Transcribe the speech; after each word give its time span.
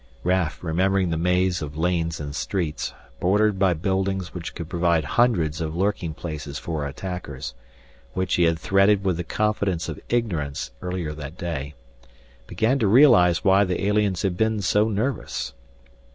Raf, 0.23 0.63
remembering 0.63 1.11
the 1.11 1.15
maze 1.17 1.61
of 1.61 1.77
lanes 1.77 2.19
and 2.19 2.35
streets 2.35 2.91
bordered 3.19 3.59
by 3.59 3.75
buildings 3.75 4.33
which 4.33 4.55
could 4.55 4.67
provide 4.67 5.03
hundreds 5.03 5.61
of 5.61 5.75
lurking 5.75 6.15
places 6.15 6.57
for 6.57 6.87
attackers 6.87 7.53
which 8.15 8.33
he 8.33 8.45
had 8.45 8.57
threaded 8.57 9.03
with 9.05 9.17
the 9.17 9.23
confidence 9.23 9.87
of 9.89 9.99
ignorance 10.09 10.71
earlier 10.81 11.13
that 11.13 11.37
day, 11.37 11.75
began 12.47 12.79
to 12.79 12.87
realize 12.87 13.43
why 13.43 13.63
the 13.63 13.85
aliens 13.85 14.23
had 14.23 14.35
been 14.35 14.59
so 14.61 14.89
nervous. 14.89 15.53